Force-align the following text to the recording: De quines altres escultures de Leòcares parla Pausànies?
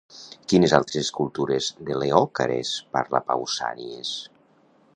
De 0.35 0.45
quines 0.51 0.71
altres 0.77 0.95
escultures 1.01 1.67
de 1.89 1.97
Leòcares 2.03 2.71
parla 2.97 3.21
Pausànies? 3.29 4.19